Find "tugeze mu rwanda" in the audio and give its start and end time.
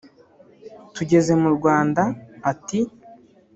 0.95-2.03